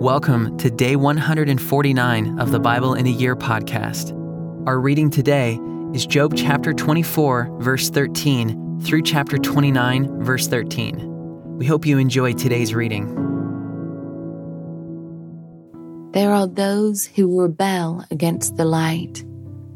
[0.00, 4.12] Welcome to day 149 of the Bible in a Year podcast.
[4.66, 5.58] Our reading today
[5.94, 11.56] is Job chapter 24, verse 13 through chapter 29, verse 13.
[11.56, 13.06] We hope you enjoy today's reading.
[16.12, 19.24] There are those who rebel against the light,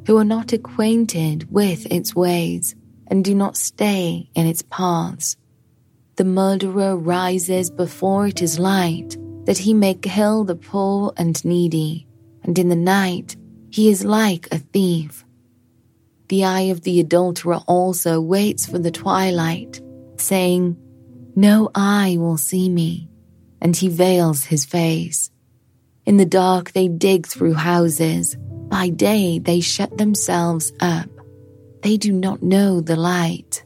[0.07, 2.77] who are not acquainted with its ways
[3.07, 5.39] and do not stay in its paths.
[6.17, 9.17] The murderer rises before it is light
[9.51, 12.07] that he may kill the poor and needy,
[12.45, 13.35] and in the night
[13.69, 15.25] he is like a thief.
[16.29, 19.81] The eye of the adulterer also waits for the twilight,
[20.19, 20.77] saying,
[21.35, 23.11] No eye will see me,
[23.61, 25.33] and he veils his face.
[26.07, 28.37] In the dark they dig through houses,
[28.69, 31.11] by day they shut themselves up.
[31.83, 33.65] They do not know the light,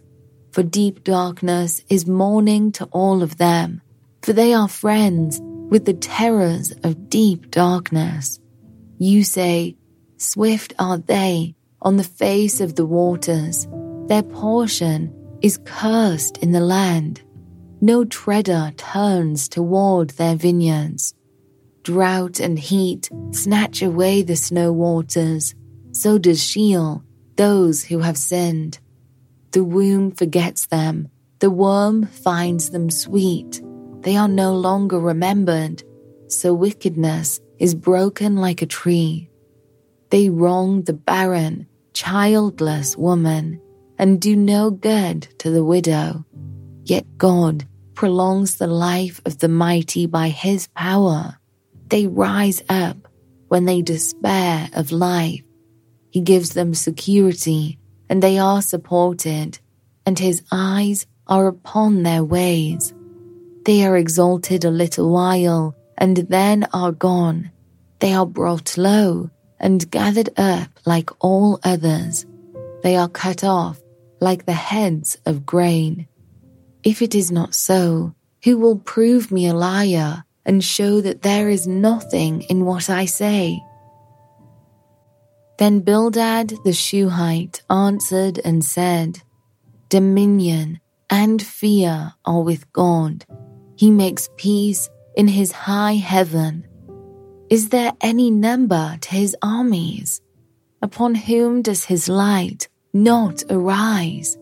[0.50, 3.82] for deep darkness is morning to all of them,
[4.22, 5.42] for they are friends
[5.74, 8.38] with the terrors of deep darkness.
[8.98, 9.76] You say,
[10.18, 13.66] Swift are they on the face of the waters.
[14.06, 17.22] Their portion is cursed in the land.
[17.80, 21.12] No treader turns toward their vineyards.
[21.82, 25.56] Drought and heat snatch away the snow waters.
[25.90, 27.02] So does Sheol
[27.34, 28.78] those who have sinned.
[29.50, 31.08] The womb forgets them.
[31.40, 33.60] The worm finds them sweet
[34.04, 35.82] they are no longer remembered,
[36.28, 39.28] so wickedness is broken like a tree.
[40.10, 43.60] They wrong the barren, childless woman
[43.98, 46.24] and do no good to the widow.
[46.84, 51.38] Yet God prolongs the life of the mighty by his power.
[51.88, 53.08] They rise up
[53.48, 55.42] when they despair of life.
[56.10, 59.58] He gives them security and they are supported,
[60.04, 62.92] and his eyes are upon their ways.
[63.64, 67.50] They are exalted a little while and then are gone.
[68.00, 72.26] They are brought low and gathered up like all others.
[72.82, 73.80] They are cut off
[74.20, 76.06] like the heads of grain.
[76.82, 81.48] If it is not so, who will prove me a liar and show that there
[81.48, 83.62] is nothing in what I say?
[85.58, 89.22] Then Bildad the Shuhite answered and said,
[89.88, 93.24] Dominion and fear are with God
[93.76, 96.66] he makes peace in his high heaven.
[97.50, 100.20] Is there any number to his armies?
[100.82, 104.36] Upon whom does his light not arise?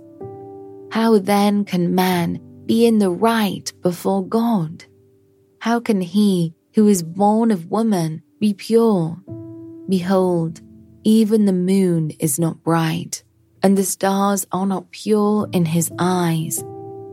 [0.90, 4.84] How then can man be in the right before God?
[5.60, 9.16] How can he who is born of woman be pure?
[9.88, 10.60] Behold,
[11.04, 13.24] even the moon is not bright,
[13.62, 16.64] and the stars are not pure in his eyes.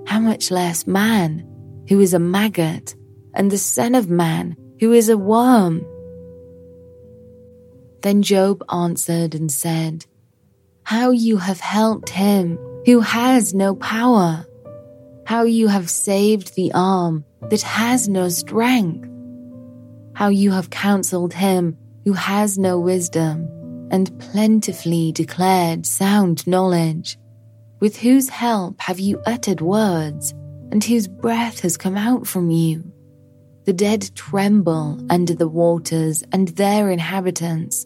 [0.05, 1.45] How much less man?
[1.89, 2.95] Who is a maggot,
[3.33, 5.83] and the Son of Man, who is a worm.
[8.03, 10.05] Then Job answered and said,
[10.83, 14.45] How you have helped him who has no power,
[15.25, 19.09] how you have saved the arm that has no strength,
[20.13, 21.75] how you have counseled him
[22.05, 23.47] who has no wisdom,
[23.91, 27.17] and plentifully declared sound knowledge.
[27.79, 30.33] With whose help have you uttered words?
[30.71, 32.83] And whose breath has come out from you.
[33.65, 37.85] The dead tremble under the waters and their inhabitants.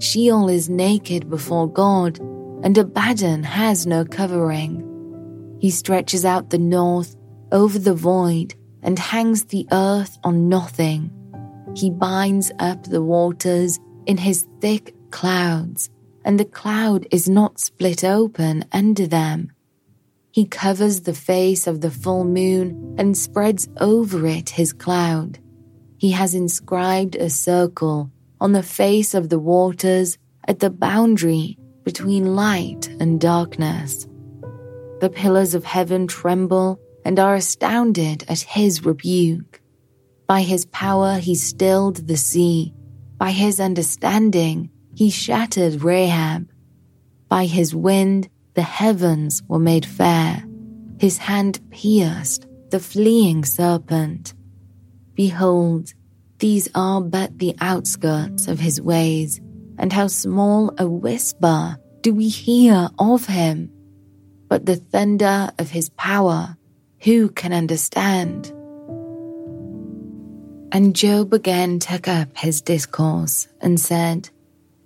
[0.00, 2.18] Sheol is naked before God,
[2.62, 5.58] and Abaddon has no covering.
[5.60, 7.16] He stretches out the north
[7.52, 11.10] over the void and hangs the earth on nothing.
[11.74, 15.90] He binds up the waters in his thick clouds,
[16.24, 19.50] and the cloud is not split open under them.
[20.34, 25.38] He covers the face of the full moon and spreads over it his cloud.
[25.96, 30.18] He has inscribed a circle on the face of the waters
[30.48, 34.08] at the boundary between light and darkness.
[34.98, 39.60] The pillars of heaven tremble and are astounded at his rebuke.
[40.26, 42.74] By his power he stilled the sea.
[43.18, 46.50] By his understanding he shattered Rahab.
[47.28, 50.44] By his wind the heavens were made fair.
[50.98, 54.34] His hand pierced the fleeing serpent.
[55.14, 55.92] Behold,
[56.38, 59.40] these are but the outskirts of his ways,
[59.78, 63.70] and how small a whisper do we hear of him.
[64.48, 66.56] But the thunder of his power,
[67.00, 68.52] who can understand?
[70.72, 74.28] And Job again took up his discourse and said,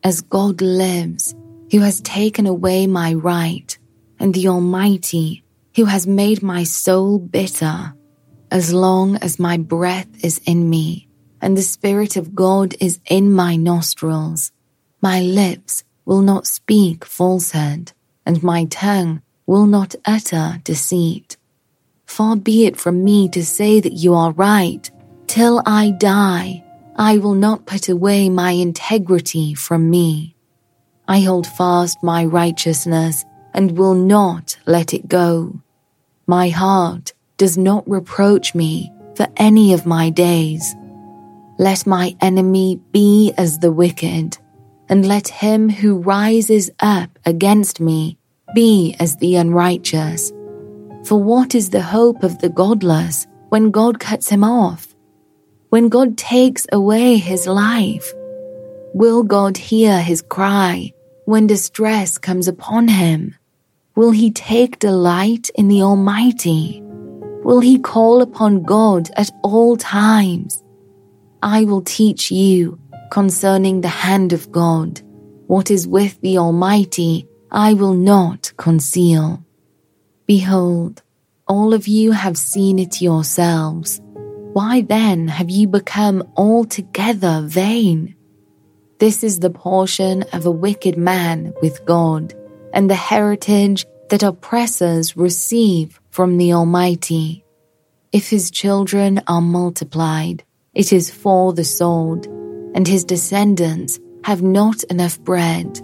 [0.05, 1.35] As God lives,
[1.71, 3.79] who has taken away my right,
[4.19, 5.45] and the Almighty,
[5.77, 7.95] who has made my soul bitter.
[8.51, 11.09] As long as my breath is in me,
[11.41, 14.53] and the Spirit of God is in my nostrils.
[15.03, 17.93] My lips will not speak falsehood,
[18.25, 21.37] and my tongue will not utter deceit.
[22.07, 24.91] Far be it from me to say that you are right.
[25.27, 26.65] Till I die,
[26.97, 30.35] I will not put away my integrity from me.
[31.11, 33.25] I hold fast my righteousness
[33.55, 35.59] and will not let it go.
[36.27, 40.77] My heart does not reproach me for any of my days.
[41.59, 44.37] Let my enemy be as the wicked,
[44.91, 48.19] and let him who rises up against me
[48.55, 50.31] be as the unrighteous.
[51.05, 54.95] For what is the hope of the godless when God cuts him off?
[55.71, 58.13] When God takes away his life?
[58.93, 60.93] Will God hear his cry
[61.29, 63.35] when distress comes upon him?
[63.95, 66.81] Will he take delight in the Almighty?
[67.45, 70.63] Will he call upon God at all times?
[71.43, 72.81] I will teach you
[73.11, 75.03] concerning the hand of God.
[75.49, 79.45] What is with the Almighty, I will not conceal.
[80.25, 81.03] Behold,
[81.47, 84.01] all of you have seen it yourselves.
[84.55, 88.15] Why then have you become altogether vain?
[88.99, 92.35] This is the portion of a wicked man with God
[92.73, 97.45] and the heritage that oppressors receive from the Almighty.
[98.11, 100.43] If his children are multiplied,
[100.75, 102.27] it is for the sword,
[102.75, 105.81] and his descendants have not enough bread.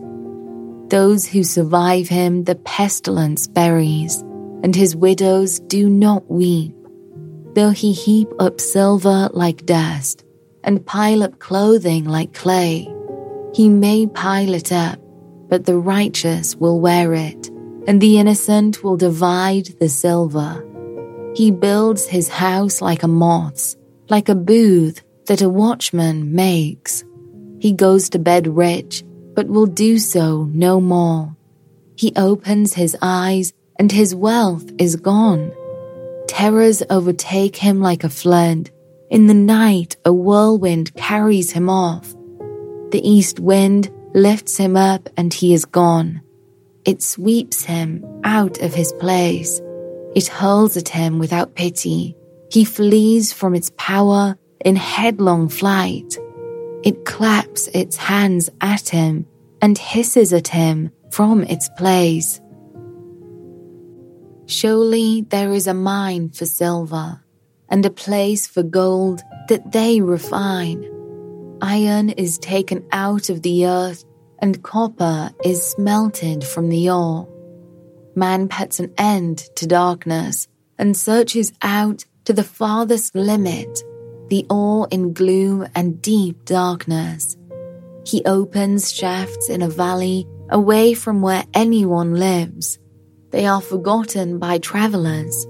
[0.88, 4.22] Those who survive him the pestilence buries,
[4.64, 6.74] and his widows do not weep.
[7.54, 10.24] Though he heap up silver like dust,
[10.64, 12.88] and pile up clothing like clay,
[13.54, 14.98] he may pile it up
[15.54, 17.48] but the righteous will wear it,
[17.86, 20.64] and the innocent will divide the silver.
[21.36, 23.76] He builds his house like a moth's,
[24.08, 27.04] like a booth that a watchman makes.
[27.60, 29.04] He goes to bed rich,
[29.34, 31.36] but will do so no more.
[31.96, 35.52] He opens his eyes, and his wealth is gone.
[36.26, 38.70] Terrors overtake him like a flood.
[39.10, 42.14] In the night, a whirlwind carries him off.
[42.94, 46.22] The east wind lifts him up and he is gone.
[46.84, 49.60] It sweeps him out of his place.
[50.14, 52.16] It hurls at him without pity.
[52.52, 56.16] He flees from its power in headlong flight.
[56.84, 59.26] It claps its hands at him
[59.60, 62.40] and hisses at him from its place.
[64.46, 67.24] Surely there is a mine for silver
[67.68, 70.93] and a place for gold that they refine.
[71.60, 74.04] Iron is taken out of the earth,
[74.40, 77.28] and copper is smelted from the ore.
[78.14, 80.48] Man puts an end to darkness
[80.78, 83.82] and searches out to the farthest limit,
[84.28, 87.36] the ore in gloom and deep darkness.
[88.04, 92.78] He opens shafts in a valley away from where anyone lives.
[93.30, 95.46] They are forgotten by travelers.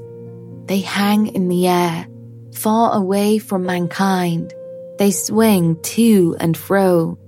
[0.67, 2.07] They hang in the air,
[2.53, 4.55] far away from mankind
[4.99, 7.19] they swing to and fro.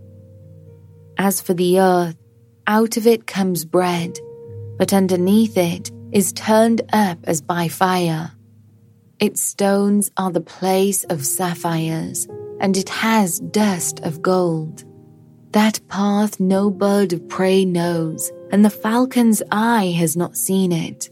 [1.19, 2.17] As for the earth,
[2.67, 4.19] out of it comes bread,
[4.79, 8.33] but underneath it is turned up as by fire.
[9.19, 12.29] Its stones are the place of sapphires,
[12.61, 14.85] and it has dust of gold.
[15.53, 21.09] That path no bird of prey knows, and the falcon's eye has not seen it.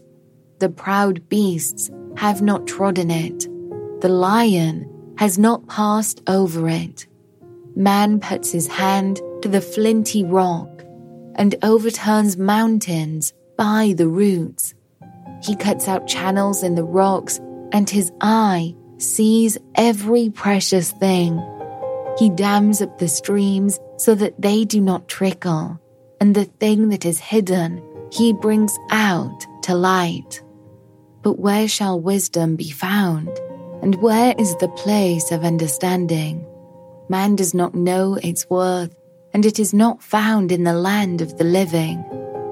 [0.59, 3.47] The proud beasts have not trodden it.
[4.01, 7.07] The lion has not passed over it.
[7.75, 10.69] Man puts his hand to the flinty rock
[11.35, 14.73] and overturns mountains by the roots.
[15.43, 17.39] He cuts out channels in the rocks,
[17.71, 21.43] and his eye sees every precious thing.
[22.17, 25.79] He dams up the streams so that they do not trickle,
[26.21, 30.41] and the thing that is hidden he brings out to light.
[31.21, 33.29] But where shall wisdom be found?
[33.85, 36.43] And where is the place of understanding?
[37.07, 38.95] Man does not know its worth,
[39.31, 42.03] and it is not found in the land of the living.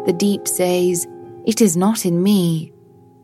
[0.05, 1.07] The deep says,
[1.43, 2.71] It is not in me,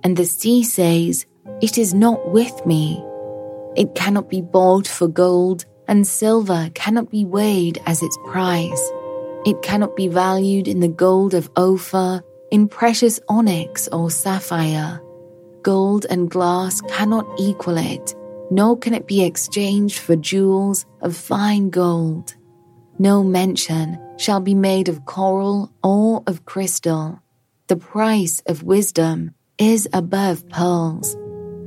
[0.04, 1.28] and the sea says,
[1.62, 3.00] It is not with me.
[3.78, 8.92] It cannot be bought for gold, and silver cannot be weighed as its price.
[9.46, 15.00] It cannot be valued in the gold of Ophir, in precious onyx or sapphire.
[15.62, 18.16] Gold and glass cannot equal it,
[18.51, 22.36] nor can it be exchanged for jewels of fine gold.
[22.98, 27.22] No mention shall be made of coral or of crystal.
[27.68, 31.16] The price of wisdom is above pearls.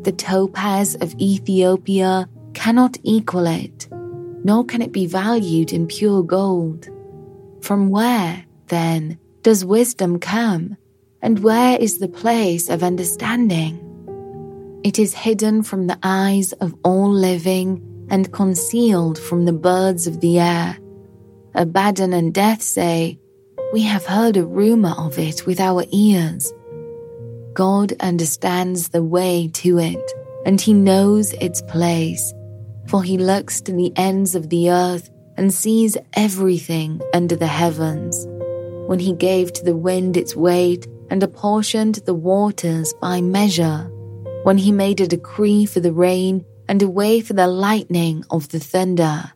[0.02, 3.88] The topaz of Ethiopia cannot equal it.
[4.44, 6.88] nor can it be valued in pure gold.
[7.60, 10.76] From where, then, does wisdom come?
[11.22, 13.78] And where is the place of understanding?
[14.82, 20.20] It is hidden from the eyes of all living and concealed from the birds of
[20.20, 20.76] the air.
[21.54, 23.20] Abaddon and Death say,
[23.72, 26.52] We have heard a rumor of it with our ears.
[27.54, 30.12] God understands the way to it,
[30.44, 32.34] and he knows its place,
[32.88, 38.26] for he looks to the ends of the earth and sees everything under the heavens.
[38.88, 43.86] When he gave to the wind its weight and apportioned the waters by measure,
[44.44, 48.48] when he made a decree for the rain and a way for the lightning of
[48.48, 49.30] the thunder,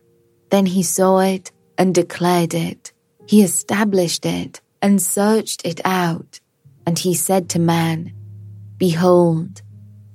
[0.49, 2.91] then he saw it and declared it.
[3.27, 6.39] He established it and searched it out.
[6.87, 8.11] And he said to man,
[8.77, 9.61] Behold,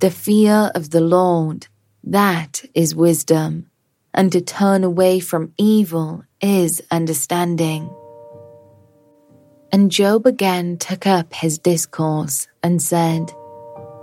[0.01, 1.69] the fear of the Lord,
[2.03, 3.71] that is wisdom,
[4.13, 7.89] and to turn away from evil is understanding.
[9.73, 13.33] And Job again took up his discourse and said,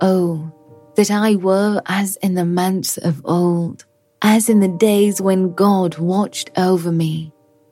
[0.02, 0.52] Oh,
[0.96, 3.86] that I were as in the months of old,
[4.24, 7.32] as in the days when God watched over me,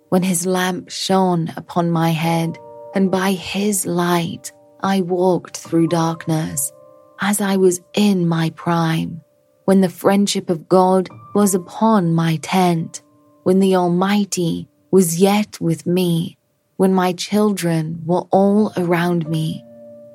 [0.10, 2.60] when his lamp shone upon my head,
[2.94, 4.52] and by his light
[4.82, 6.72] I walked through darkness,
[7.20, 9.22] as I was in my prime,
[9.66, 13.02] when the friendship of God was upon my tent,
[13.42, 16.37] when the Almighty was yet with me,
[16.78, 19.64] when my children were all around me,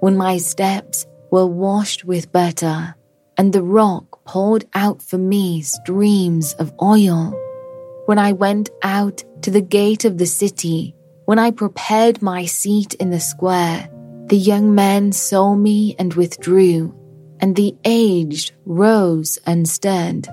[0.00, 2.94] when my steps were washed with butter,
[3.36, 7.38] and the rock poured out for me streams of oil.
[8.06, 12.94] When I went out to the gate of the city, when I prepared my seat
[12.94, 13.88] in the square,
[14.26, 16.94] the young men saw me and withdrew,
[17.40, 20.28] and the aged rose and stood.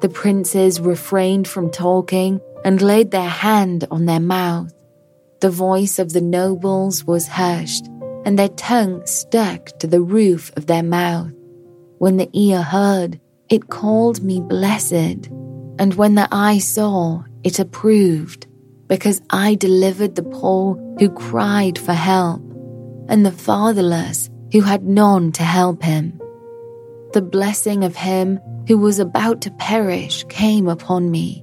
[0.00, 4.72] The princes refrained from talking and laid their hand on their mouth.
[5.40, 7.86] The voice of the nobles was hushed,
[8.26, 11.32] and their tongue stuck to the roof of their mouth.
[11.96, 13.18] When the ear heard,
[13.48, 15.28] it called me blessed,
[15.78, 18.48] and when the eye saw, it approved,
[18.86, 22.42] because I delivered the poor who cried for help,
[23.08, 26.20] and the fatherless who had none to help him.
[27.14, 31.42] The blessing of him who was about to perish came upon me,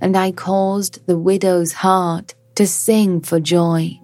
[0.00, 4.00] and I caused the widow's heart to sing for joy.